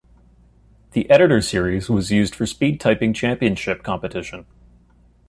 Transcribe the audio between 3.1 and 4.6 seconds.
championship competition.